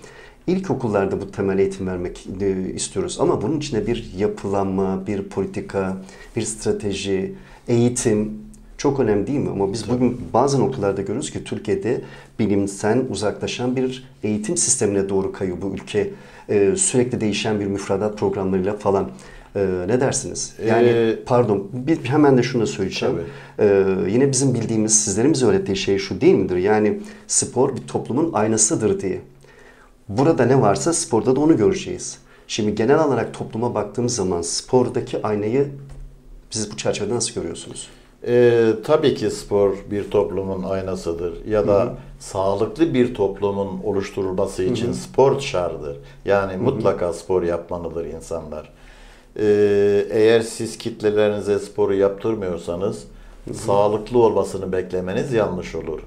ilkokullarda 0.47 1.21
bu 1.21 1.31
temel 1.31 1.59
eğitim 1.59 1.87
vermek 1.87 2.29
e, 2.41 2.73
istiyoruz. 2.75 3.17
Ama 3.21 3.43
bunun 3.43 3.59
içinde 3.59 3.87
bir 3.87 4.13
yapılanma, 4.19 5.07
bir 5.07 5.23
politika, 5.23 5.97
bir 6.37 6.43
strateji, 6.43 7.35
eğitim 7.69 8.45
çok 8.79 9.01
önemli 9.01 9.27
değil 9.27 9.39
mi? 9.39 9.51
Ama 9.51 9.73
biz 9.73 9.91
bugün 9.91 10.21
bazı 10.33 10.61
noktalarda 10.61 11.01
görüyoruz 11.01 11.31
ki 11.31 11.45
Türkiye'de 11.45 12.01
bilimsel 12.39 13.01
uzaklaşan 13.11 13.77
bir 13.77 14.09
eğitim 14.23 14.57
sistemine 14.57 15.09
doğru 15.09 15.33
kayıyor 15.33 15.59
bu 15.63 15.75
ülke. 15.75 16.11
Ee, 16.49 16.75
sürekli 16.77 17.21
değişen 17.21 17.61
bir 17.61 17.67
müfredat 17.67 18.19
programlarıyla 18.19 18.77
falan. 18.77 19.11
Ee, 19.57 19.67
ne 19.87 20.01
dersiniz? 20.01 20.55
Yani 20.69 20.89
Ee, 20.89 21.19
pardon 21.27 21.71
bir, 21.73 22.05
hemen 22.05 22.39
de 22.39 22.43
şunu 22.43 22.67
söyleyeceğim. 22.67 23.15
Ee, 23.59 23.85
yine 24.09 24.33
bizim 24.33 24.55
bildiğimiz, 24.55 25.05
sizlerin 25.05 25.33
bize 25.33 25.47
öğrettiği 25.47 25.77
şey 25.77 25.99
şu 25.99 26.21
değil 26.21 26.35
midir? 26.35 26.57
Yani 26.57 27.01
spor 27.27 27.77
bir 27.77 27.83
toplumun 27.87 28.33
aynasıdır 28.33 29.01
diye. 29.01 29.21
Burada 30.09 30.47
ne 30.47 30.61
varsa 30.61 30.93
sporda 30.93 31.37
da 31.37 31.41
onu 31.41 31.57
göreceğiz. 31.57 32.19
Şimdi 32.49 32.75
genel 32.75 33.05
olarak 33.05 33.35
topluma 33.35 33.75
baktığımız 33.75 34.15
zaman 34.15 34.43
spordaki 34.43 35.23
aynayı 35.23 35.69
siz 36.51 36.73
bu 36.73 36.77
çerçevede 36.77 37.15
nasıl 37.15 37.35
görüyorsunuz? 37.35 37.89
Ee, 38.27 38.67
tabii 38.85 39.15
ki 39.15 39.31
spor 39.31 39.75
bir 39.91 40.11
toplumun 40.11 40.63
aynasıdır 40.63 41.45
ya 41.49 41.67
da 41.67 41.95
sağlıklı 42.19 42.95
bir 42.95 43.15
toplumun 43.15 43.81
oluşturulması 43.85 44.63
için 44.63 44.93
spor 44.93 45.41
şarttır. 45.41 45.97
Yani 46.25 46.57
mutlaka 46.57 47.13
spor 47.13 47.43
yapmalıdır 47.43 48.05
insanlar. 48.05 48.73
Ee, 49.41 50.07
eğer 50.11 50.41
siz 50.41 50.79
kitlelerinize 50.79 51.59
sporu 51.59 51.95
yaptırmıyorsanız 51.95 53.05
sağlıklı 53.53 54.19
olmasını 54.19 54.73
beklemeniz 54.73 55.33
yanlış 55.33 55.75
olur. 55.75 56.01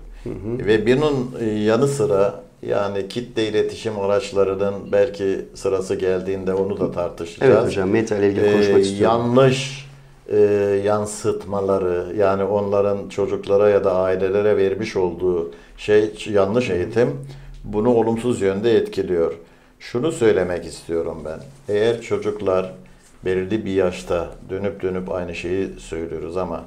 Ve 0.65 0.87
bunun 0.87 1.31
e, 1.39 1.45
yanı 1.45 1.87
sıra 1.87 2.43
yani 2.67 3.07
kitle 3.07 3.47
iletişim 3.47 3.99
araçlarının 3.99 4.73
belki 4.91 5.45
sırası 5.55 5.95
geldiğinde 5.95 6.53
onu 6.53 6.79
da 6.79 6.91
tartışacağız. 6.91 7.53
Evet 7.53 7.67
hocam 7.67 7.89
medya 7.89 8.17
ile 8.17 8.27
ilgili 8.29 8.51
konuşmak 8.51 8.77
Ee, 8.77 8.81
istiyorum. 8.81 9.17
yanlış 9.19 9.86
e, 10.31 10.37
yansıtmaları 10.85 12.15
yani 12.17 12.43
onların 12.43 13.09
çocuklara 13.09 13.69
ya 13.69 13.83
da 13.83 13.95
ailelere 13.95 14.57
vermiş 14.57 14.95
olduğu 14.95 15.51
şey 15.77 16.13
yanlış 16.29 16.69
eğitim 16.69 17.27
bunu 17.63 17.89
olumsuz 17.89 18.41
yönde 18.41 18.77
etkiliyor. 18.77 19.33
Şunu 19.79 20.11
söylemek 20.11 20.65
istiyorum 20.65 21.17
ben. 21.25 21.39
Eğer 21.73 22.01
çocuklar 22.01 22.73
belirli 23.25 23.65
bir 23.65 23.73
yaşta 23.73 24.29
dönüp 24.49 24.81
dönüp 24.81 25.11
aynı 25.11 25.35
şeyi 25.35 25.79
söylüyoruz 25.79 26.37
ama 26.37 26.63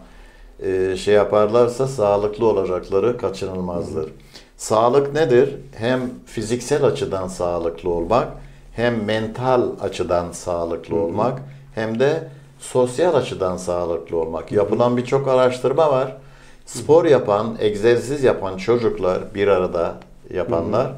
e, 0.62 0.96
şey 0.96 1.14
yaparlarsa 1.14 1.86
sağlıklı 1.86 2.46
olacakları 2.46 3.16
kaçınılmazdır. 3.16 4.10
Sağlık 4.56 5.14
nedir? 5.14 5.56
Hem 5.76 6.00
fiziksel 6.26 6.84
açıdan 6.84 7.28
sağlıklı 7.28 7.90
olmak, 7.90 8.28
hem 8.72 9.04
mental 9.04 9.62
açıdan 9.80 10.32
sağlıklı 10.32 10.96
olmak, 10.96 11.42
hem 11.74 12.00
de 12.00 12.28
sosyal 12.60 13.14
açıdan 13.14 13.56
sağlıklı 13.56 14.16
olmak. 14.16 14.52
Yapılan 14.52 14.96
birçok 14.96 15.28
araştırma 15.28 15.92
var. 15.92 16.16
Spor 16.66 17.04
yapan, 17.04 17.56
egzersiz 17.60 18.24
yapan 18.24 18.56
çocuklar 18.56 19.34
bir 19.34 19.48
arada 19.48 19.94
yapanlar 20.34 20.92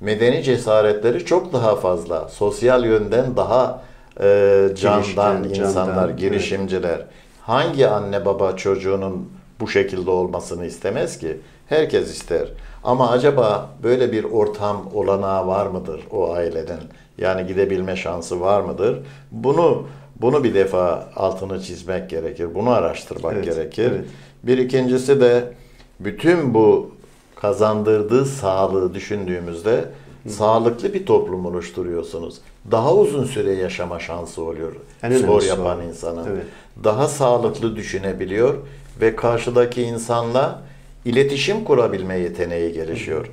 medeni 0.00 0.42
cesaretleri 0.42 1.24
çok 1.24 1.52
daha 1.52 1.76
fazla. 1.76 2.28
Sosyal 2.28 2.84
yönden 2.84 3.36
daha 3.36 3.82
e, 4.20 4.68
candan 4.76 5.42
Girişken, 5.42 5.60
insanlar, 5.60 5.86
candan, 5.86 6.08
evet. 6.08 6.18
girişimciler. 6.18 7.04
Hangi 7.42 7.88
anne 7.88 8.24
baba 8.24 8.56
çocuğunun 8.56 9.30
bu 9.60 9.68
şekilde 9.68 10.10
olmasını 10.10 10.66
istemez 10.66 11.18
ki? 11.18 11.40
Herkes 11.68 12.12
ister. 12.12 12.48
Ama 12.84 13.10
acaba 13.10 13.70
böyle 13.82 14.12
bir 14.12 14.24
ortam 14.24 14.82
olanağı 14.94 15.46
var 15.46 15.66
mıdır 15.66 16.00
o 16.10 16.32
ailenin? 16.32 16.80
Yani 17.18 17.46
gidebilme 17.46 17.96
şansı 17.96 18.40
var 18.40 18.60
mıdır? 18.60 18.98
Bunu 19.30 19.86
bunu 20.20 20.44
bir 20.44 20.54
defa 20.54 21.08
altını 21.16 21.62
çizmek 21.62 22.10
gerekir. 22.10 22.54
Bunu 22.54 22.70
araştırmak 22.70 23.32
Evet, 23.34 23.44
gerekir. 23.44 23.90
evet. 23.90 24.04
Bir 24.42 24.58
ikincisi 24.58 25.20
de 25.20 25.52
bütün 26.00 26.54
bu 26.54 26.90
kazandırdığı 27.36 28.24
sağlığı 28.24 28.94
düşündüğümüzde 28.94 29.84
sağlıklı 30.28 30.94
bir 30.94 31.06
toplum 31.06 31.46
oluşturuyorsunuz. 31.46 32.38
Daha 32.70 32.94
uzun 32.94 33.24
süre 33.24 33.52
yaşama 33.52 33.98
şansı 33.98 34.42
oluyor 34.42 34.72
En 35.02 35.16
spor 35.16 35.42
yapan 35.42 35.78
o. 35.80 35.82
insanın. 35.82 36.26
Evet. 36.26 36.44
Daha 36.84 37.08
sağlıklı 37.08 37.76
düşünebiliyor 37.76 38.54
ve 39.00 39.16
karşıdaki 39.16 39.82
insanla 39.82 40.62
iletişim 41.04 41.64
kurabilme 41.64 42.18
yeteneği 42.18 42.72
gelişiyor. 42.72 43.26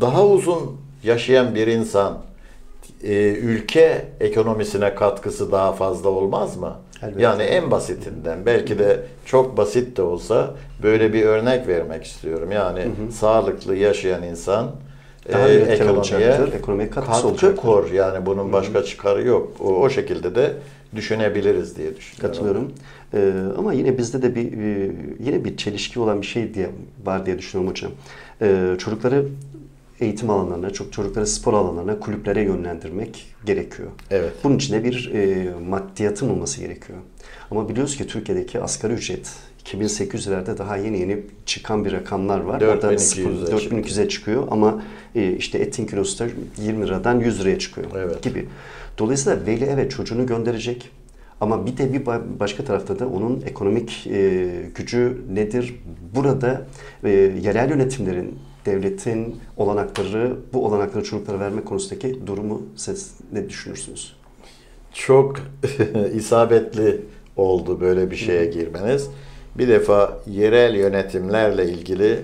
Daha 0.00 0.26
uzun 0.26 0.76
yaşayan 1.04 1.54
bir 1.54 1.66
insan 1.66 2.18
e, 3.04 3.32
ülke 3.32 4.04
ekonomisine 4.20 4.94
katkısı 4.94 5.52
daha 5.52 5.72
fazla 5.72 6.08
olmaz 6.08 6.56
mı? 6.56 6.76
Elbette. 7.02 7.22
Yani 7.22 7.42
en 7.42 7.70
basitinden 7.70 8.46
belki 8.46 8.78
de 8.78 9.00
çok 9.24 9.56
basit 9.56 9.96
de 9.96 10.02
olsa 10.02 10.54
böyle 10.82 11.12
bir 11.12 11.24
örnek 11.24 11.68
vermek 11.68 12.04
istiyorum. 12.04 12.52
Yani 12.52 12.82
sağlıklı 13.12 13.76
yaşayan 13.76 14.22
insan 14.22 14.70
Daha 15.32 15.48
e, 15.48 15.54
ekonomiye 15.54 16.90
katkı 16.90 17.28
olacaktır. 17.28 17.56
kor. 17.56 17.90
Yani 17.90 18.26
bunun 18.26 18.52
başka 18.52 18.84
çıkarı 18.84 19.26
yok. 19.26 19.52
O, 19.60 19.64
o 19.64 19.90
şekilde 19.90 20.34
de 20.34 20.52
düşünebiliriz 20.96 21.76
diye 21.76 21.96
düşünüyorum. 21.96 22.30
Katılıyorum. 22.34 22.72
Ee, 23.14 23.32
ama 23.58 23.72
yine 23.72 23.98
bizde 23.98 24.22
de 24.22 24.34
bir 24.34 24.52
e, 24.52 24.92
yine 25.20 25.44
bir 25.44 25.56
çelişki 25.56 26.00
olan 26.00 26.22
bir 26.22 26.26
şey 26.26 26.54
diye 26.54 26.70
var 27.04 27.26
diye 27.26 27.38
düşünüyorum 27.38 27.70
hocam. 27.70 27.92
Ee, 28.42 28.76
çocukları 28.78 29.24
eğitim 30.00 30.30
alanlarına, 30.30 30.70
çok 30.70 30.92
çocukları 30.92 31.26
spor 31.26 31.54
alanlarına, 31.54 32.00
kulüplere 32.00 32.42
yönlendirmek 32.42 33.34
gerekiyor. 33.46 33.88
Evet. 34.10 34.32
Bunun 34.44 34.56
için 34.56 34.74
de 34.74 34.84
bir 34.84 35.10
e, 35.14 35.50
maddiyatın 35.68 36.28
olması 36.30 36.60
gerekiyor. 36.60 36.98
Ama 37.50 37.68
biliyoruz 37.68 37.96
ki 37.96 38.06
Türkiye'deki 38.06 38.60
asgari 38.60 38.92
ücret 38.92 39.30
2800'lerde 39.64 40.58
daha 40.58 40.76
yeni 40.76 40.98
yeni 41.00 41.20
çıkan 41.46 41.84
bir 41.84 41.92
rakamlar 41.92 42.40
var. 42.40 42.60
4200'e 42.60 43.54
4200'e 43.54 44.08
çıkıyor 44.08 44.48
ama 44.50 44.82
e, 45.14 45.32
işte 45.32 45.58
etin 45.58 45.86
kilosu 45.86 46.24
da 46.24 46.28
20 46.62 46.86
liradan 46.86 47.20
100 47.20 47.40
liraya 47.40 47.58
çıkıyor 47.58 47.86
Evet. 47.96 48.22
gibi. 48.22 48.48
Dolayısıyla 48.98 49.46
veli 49.46 49.64
evet 49.64 49.90
çocuğunu 49.90 50.26
gönderecek 50.26 50.90
ama 51.40 51.66
bir 51.66 51.76
de 51.76 51.92
bir 51.92 52.04
ba- 52.04 52.22
başka 52.40 52.64
tarafta 52.64 52.98
da 52.98 53.08
onun 53.08 53.40
ekonomik 53.46 54.06
e, 54.06 54.46
gücü 54.74 55.18
nedir? 55.32 55.74
Burada 56.14 56.66
e, 57.04 57.10
yerel 57.42 57.70
yönetimlerin, 57.70 58.38
devletin 58.68 59.40
olanakları, 59.56 60.36
bu 60.52 60.66
olanakları 60.66 61.04
çocuklara 61.04 61.40
verme 61.40 61.64
konusundaki 61.64 62.26
durumu 62.26 62.62
siz 62.76 63.14
ne 63.32 63.48
düşünürsünüz? 63.48 64.16
Çok 64.92 65.36
isabetli 66.14 67.00
oldu 67.36 67.80
böyle 67.80 68.10
bir 68.10 68.16
şeye 68.16 68.46
girmeniz. 68.46 69.10
Bir 69.58 69.68
defa 69.68 70.20
yerel 70.26 70.74
yönetimlerle 70.74 71.64
ilgili 71.64 72.20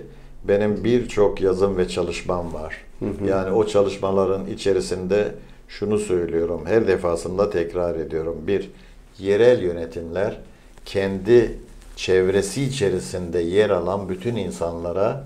benim 0.48 0.84
birçok 0.84 1.40
yazım 1.40 1.76
ve 1.76 1.88
çalışmam 1.88 2.54
var. 2.54 2.76
Yani 3.28 3.50
o 3.50 3.66
çalışmaların 3.66 4.46
içerisinde 4.46 5.34
şunu 5.68 5.98
söylüyorum, 5.98 6.62
her 6.66 6.88
defasında 6.88 7.50
tekrar 7.50 7.94
ediyorum. 7.94 8.36
Bir, 8.46 8.70
yerel 9.18 9.62
yönetimler 9.62 10.36
kendi 10.84 11.58
çevresi 11.96 12.62
içerisinde 12.62 13.40
yer 13.40 13.70
alan 13.70 14.08
bütün 14.08 14.36
insanlara 14.36 15.24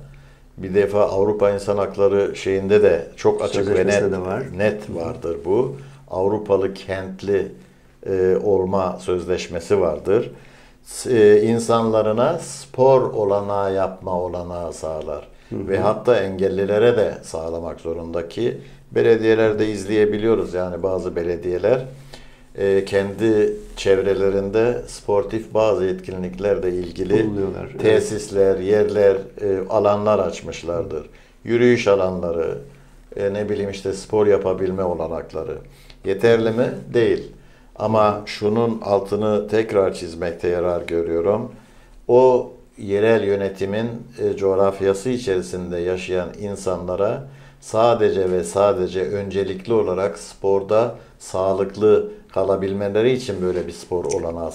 bir 0.63 0.75
defa 0.75 1.01
Avrupa 1.01 1.51
İnsan 1.51 1.77
Hakları 1.77 2.37
şeyinde 2.37 2.83
de 2.83 3.07
çok 3.17 3.43
açık 3.43 3.69
ve 3.69 3.87
net, 3.87 4.13
var. 4.13 4.43
net 4.57 4.95
vardır 4.95 5.37
bu. 5.45 5.77
Avrupalı 6.11 6.75
kentli 6.75 7.53
e, 8.07 8.37
olma 8.45 8.99
sözleşmesi 9.01 9.81
vardır. 9.81 10.31
E, 11.07 11.43
insanlarına 11.43 12.39
spor 12.39 13.01
olanağı 13.01 13.75
yapma 13.75 14.21
olanağı 14.21 14.73
sağlar. 14.73 15.29
Ve 15.53 15.79
hatta 15.79 16.17
engellilere 16.17 16.97
de 16.97 17.15
sağlamak 17.23 17.81
zorunda 17.81 18.29
ki 18.29 18.61
belediyelerde 18.91 19.69
izleyebiliyoruz 19.69 20.55
yani 20.55 20.83
bazı 20.83 21.17
belediyeler 21.17 21.85
e, 22.59 22.85
kendi 22.85 23.57
çevrelerinde 23.77 24.83
sportif 24.87 25.55
bazı 25.55 25.85
etkinliklerle 25.85 26.71
ilgili 26.71 27.27
Bulunuyorlar, 27.27 27.69
evet. 27.71 27.81
tesisler, 27.81 28.59
yerler, 28.59 29.17
e, 29.41 29.69
alanlar 29.69 30.19
açmışlardır. 30.19 31.07
Yürüyüş 31.45 31.89
alanları, 31.89 32.59
e, 33.17 33.33
ne 33.35 33.49
bileyim 33.49 33.71
işte 33.71 33.93
spor 33.93 34.27
yapabilme 34.27 34.83
olanakları. 34.83 35.59
Yeterli 36.05 36.51
mi? 36.51 36.71
Değil. 36.95 37.33
Ama 37.77 38.23
şunun 38.27 38.81
altını 38.81 39.49
tekrar 39.49 39.95
çizmekte 39.95 40.49
yarar 40.49 40.83
görüyorum. 40.83 41.53
O 42.09 42.53
yerel 42.79 43.25
yönetimin 43.25 43.89
e, 44.19 44.37
coğrafyası 44.37 45.11
içerisinde 45.11 45.79
yaşayan 45.79 46.29
insanlara 46.41 47.29
sadece 47.61 48.31
ve 48.31 48.45
sadece 48.45 49.03
öncelikli 49.03 49.73
olarak 49.73 50.19
sporda 50.19 50.95
sağlıklı 51.19 52.11
kalabilmeleri 52.39 53.13
için 53.13 53.43
böyle 53.43 53.67
bir 53.67 53.73
spor 53.73 54.05
olanağı 54.05 54.53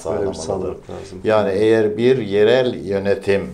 lazım. 0.89 1.19
Yani 1.23 1.51
eğer 1.51 1.97
bir 1.97 2.17
yerel 2.17 2.85
yönetim 2.85 3.53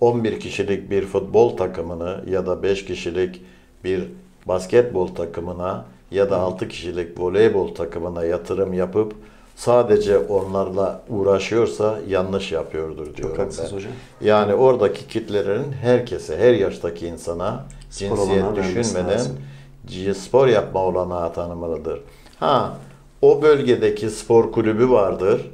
11 0.00 0.40
kişilik 0.40 0.90
bir 0.90 1.06
futbol 1.06 1.56
takımını 1.56 2.24
ya 2.30 2.46
da 2.46 2.62
5 2.62 2.84
kişilik 2.84 3.42
bir 3.84 4.04
basketbol 4.46 5.06
takımına 5.06 5.84
ya 6.10 6.30
da 6.30 6.36
6 6.36 6.68
kişilik 6.68 7.20
voleybol 7.20 7.74
takımına 7.74 8.24
yatırım 8.24 8.72
yapıp 8.72 9.14
sadece 9.56 10.18
onlarla 10.18 11.02
uğraşıyorsa 11.08 11.98
yanlış 12.08 12.52
yapıyordur 12.52 13.16
diyorum 13.16 13.36
haklısınız 13.36 13.70
ben. 13.72 13.76
hocam. 13.76 13.92
Yani 14.20 14.54
oradaki 14.54 15.08
kitlelerin 15.08 15.72
herkese, 15.72 16.38
her 16.38 16.54
yaştaki 16.54 17.06
insana 17.06 17.64
Spor 17.90 18.16
cinsiyet 18.16 18.56
düşünmeden 18.56 19.20
spor 20.14 20.46
yapma 20.46 20.80
olanağı 20.80 21.32
tanımalıdır. 21.32 22.00
Ha, 22.40 22.76
o 23.22 23.42
bölgedeki 23.42 24.10
spor 24.10 24.52
kulübü 24.52 24.90
vardır. 24.90 25.50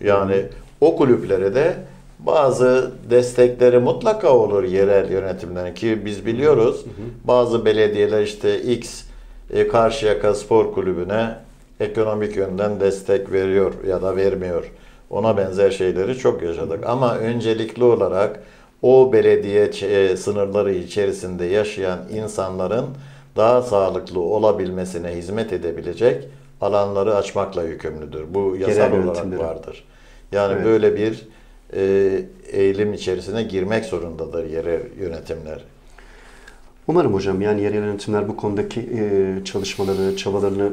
Yani 0.00 0.44
o 0.80 0.96
kulüplere 0.96 1.54
de 1.54 1.76
bazı 2.18 2.90
destekleri 3.10 3.78
mutlaka 3.78 4.28
olur 4.28 4.64
yerel 4.64 5.10
yönetimlerin 5.10 5.74
ki 5.74 6.04
biz 6.04 6.26
biliyoruz 6.26 6.84
bazı 7.24 7.64
belediyeler 7.64 8.22
işte 8.22 8.62
X 8.62 9.04
e, 9.50 9.68
Karşıyaka 9.68 10.34
Spor 10.34 10.74
Kulübü'ne 10.74 11.34
ekonomik 11.80 12.36
yönden 12.36 12.80
destek 12.80 13.32
veriyor 13.32 13.72
ya 13.88 14.02
da 14.02 14.16
vermiyor. 14.16 14.72
Ona 15.10 15.36
benzer 15.36 15.70
şeyleri 15.70 16.18
çok 16.18 16.42
yaşadık. 16.42 16.86
Ama 16.86 17.16
öncelikli 17.16 17.84
olarak 17.84 18.42
o 18.82 19.12
belediye 19.12 19.64
e, 19.64 20.16
sınırları 20.16 20.74
içerisinde 20.74 21.44
yaşayan 21.44 21.98
insanların 22.12 22.86
daha 23.36 23.62
sağlıklı 23.62 24.20
olabilmesine 24.20 25.08
hizmet 25.08 25.52
edebilecek 25.52 26.28
alanları 26.64 27.16
açmakla 27.16 27.62
yükümlüdür. 27.62 28.24
Bu 28.34 28.56
yasal 28.56 28.76
Yerel 28.76 29.04
olarak 29.04 29.38
vardır. 29.38 29.84
Yani 30.32 30.52
Evet. 30.52 30.64
böyle 30.64 30.96
bir 30.96 31.28
e, 31.76 32.22
eğilim 32.52 32.92
içerisine 32.92 33.42
girmek 33.42 33.84
zorundadır 33.84 34.44
yerel 34.50 34.80
yönetimler. 35.00 35.64
Umarım 36.86 37.14
hocam 37.14 37.40
yani 37.40 37.62
yerel 37.62 37.74
yönetimler 37.74 38.28
bu 38.28 38.36
konudaki 38.36 38.80
e, 38.80 39.34
çalışmaları, 39.44 40.16
çabalarını 40.16 40.72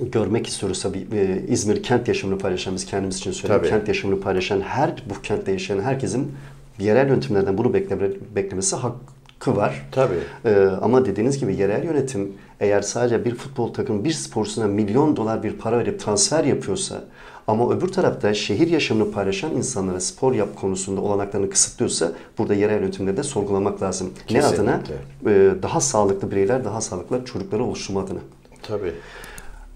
görmek 0.00 0.46
istiyoruz 0.46 0.82
tabii. 0.82 1.06
E, 1.12 1.42
İzmir 1.48 1.82
kent 1.82 2.08
yaşamını 2.08 2.38
paylaşan, 2.38 2.74
biz 2.74 2.86
kendimiz 2.86 3.16
için 3.16 3.32
söylüyorum, 3.32 3.62
Tabii. 3.68 3.78
kent 3.78 3.88
yaşamını 3.88 4.20
paylaşan 4.20 4.60
her, 4.60 4.90
bu 5.10 5.22
kentte 5.22 5.52
yaşayan 5.52 5.80
herkesin 5.80 6.32
yerel 6.78 7.08
yönetimlerden 7.08 7.58
bunu 7.58 7.74
bekleme, 7.74 8.08
beklemesi 8.36 8.76
hakkı 8.76 9.56
var. 9.56 9.88
Tabii. 9.92 10.14
Ee, 10.44 10.66
ama 10.82 11.06
dediğiniz 11.06 11.38
gibi 11.40 11.56
yerel 11.56 11.84
yönetim 11.84 12.32
eğer 12.60 12.82
sadece 12.82 13.24
bir 13.24 13.34
futbol 13.34 13.72
takımı 13.72 14.04
bir 14.04 14.12
sporcusuna 14.12 14.66
milyon 14.66 15.16
dolar 15.16 15.42
bir 15.42 15.52
para 15.52 15.78
verip 15.78 16.00
transfer 16.00 16.44
yapıyorsa 16.44 17.04
ama 17.46 17.70
öbür 17.70 17.88
tarafta 17.88 18.34
şehir 18.34 18.68
yaşamını 18.68 19.12
paylaşan 19.12 19.56
insanlara 19.56 20.00
spor 20.00 20.32
yap 20.32 20.48
konusunda 20.60 21.00
olanaklarını 21.00 21.50
kısıtlıyorsa 21.50 22.12
burada 22.38 22.54
yerel 22.54 22.80
yönetimleri 22.80 23.16
de 23.16 23.22
sorgulamak 23.22 23.82
lazım. 23.82 24.10
Ne 24.30 24.40
Kesinlikle. 24.40 24.62
adına? 24.62 24.80
Ee, 25.26 25.54
daha 25.62 25.80
sağlıklı 25.80 26.30
bireyler, 26.30 26.64
daha 26.64 26.80
sağlıklı 26.80 27.24
çocukları 27.24 27.64
oluşturma 27.64 28.00
adına. 28.00 28.20
Tabii. 28.62 28.92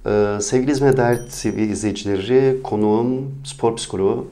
Ee, 0.07 0.41
sevgili 0.41 0.71
İzmir 0.71 0.97
Değer 0.97 1.19
TV 1.43 1.59
izleyicileri, 1.59 2.63
konuğum 2.63 3.35
spor 3.45 3.77
psikoloğu 3.77 4.27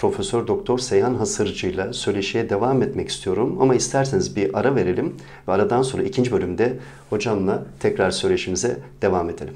Profesör 0.00 0.46
Doktor 0.46 0.78
Seyhan 0.78 1.14
Hasırcı 1.14 1.66
ile 1.66 1.92
söyleşiye 1.92 2.50
devam 2.50 2.82
etmek 2.82 3.08
istiyorum. 3.08 3.56
Ama 3.60 3.74
isterseniz 3.74 4.36
bir 4.36 4.58
ara 4.58 4.74
verelim 4.74 5.16
ve 5.48 5.52
aradan 5.52 5.82
sonra 5.82 6.02
ikinci 6.02 6.32
bölümde 6.32 6.78
hocamla 7.10 7.64
tekrar 7.80 8.10
söyleşimize 8.10 8.78
devam 9.02 9.30
edelim. 9.30 9.54